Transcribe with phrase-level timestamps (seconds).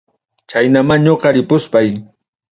[0.49, 1.87] Chaynama ñoqa ripuspay.